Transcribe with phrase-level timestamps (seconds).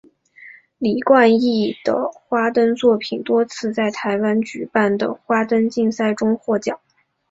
[0.79, 6.79] 李冠毅的花灯作品多次在台湾举办的花灯竞赛中获奖。